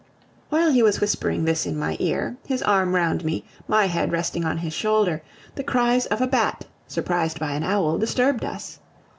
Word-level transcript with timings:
While 0.49 0.71
he 0.71 0.81
was 0.81 0.99
whispering 0.99 1.45
this 1.45 1.67
in 1.67 1.77
my 1.77 1.95
ear, 1.99 2.35
his 2.47 2.63
arm 2.63 2.95
round 2.95 3.23
me, 3.23 3.45
my 3.67 3.85
head 3.85 4.11
resting 4.11 4.43
on 4.43 4.57
his 4.57 4.73
shoulder, 4.73 5.21
the 5.53 5.63
cries 5.63 6.07
of 6.07 6.21
a 6.21 6.27
bat, 6.27 6.65
surprised 6.87 7.39
by 7.39 7.51
an 7.51 7.61
owl, 7.61 7.99
disturbed 7.99 8.43
us. 8.43 8.79